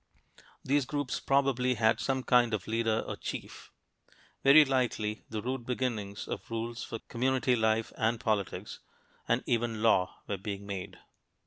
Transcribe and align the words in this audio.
These 0.63 0.85
groups 0.87 1.19
probably 1.19 1.75
had 1.75 1.99
some 1.99 2.23
kind 2.23 2.55
of 2.55 2.65
leader 2.67 3.01
or 3.05 3.15
"chief." 3.15 3.69
Very 4.43 4.65
likely 4.65 5.25
the 5.29 5.43
rude 5.43 5.63
beginnings 5.63 6.27
of 6.27 6.49
rules 6.49 6.83
for 6.83 6.97
community 7.07 7.55
life 7.55 7.93
and 7.95 8.19
politics, 8.19 8.79
and 9.27 9.43
even 9.45 9.83
law, 9.83 10.15
were 10.27 10.37
being 10.37 10.65
made. 10.65 10.97